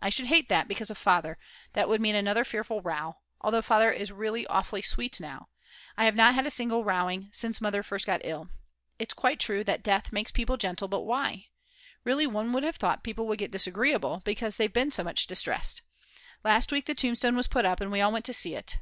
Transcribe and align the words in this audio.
I 0.00 0.10
should 0.10 0.26
hate 0.26 0.48
that 0.48 0.68
because 0.68 0.90
of 0.90 0.96
Father; 0.98 1.38
that 1.72 1.88
would 1.88 2.00
mean 2.00 2.14
another 2.14 2.44
fearful 2.44 2.80
row; 2.82 3.16
although 3.40 3.60
Father 3.62 3.90
is 3.90 4.12
really 4.12 4.46
awfully 4.46 4.80
sweet 4.80 5.18
now; 5.18 5.48
I 5.98 6.04
have 6.04 6.14
not 6.14 6.36
had 6.36 6.46
a 6.46 6.52
single 6.52 6.84
rowing 6.84 7.30
since 7.32 7.60
Mother 7.60 7.82
first 7.82 8.06
got 8.06 8.20
ill. 8.22 8.48
It's 9.00 9.12
quite 9.12 9.40
true 9.40 9.64
that 9.64 9.82
death 9.82 10.12
makes 10.12 10.30
people 10.30 10.56
gentle, 10.56 10.86
but 10.86 11.00
why? 11.00 11.46
Really 12.04 12.28
one 12.28 12.52
would 12.52 12.62
have 12.62 12.76
thought 12.76 13.02
people 13.02 13.26
would 13.26 13.40
get 13.40 13.50
disagreeable, 13.50 14.22
because 14.24 14.56
they've 14.56 14.72
been 14.72 14.92
so 14.92 15.02
much 15.02 15.26
distressed. 15.26 15.82
Last 16.44 16.70
week 16.70 16.86
the 16.86 16.94
tombstone 16.94 17.34
was 17.34 17.48
put 17.48 17.64
up 17.64 17.80
and 17.80 17.90
we 17.90 18.00
all 18.00 18.12
went 18.12 18.24
to 18.26 18.32
see 18.34 18.54
it. 18.54 18.78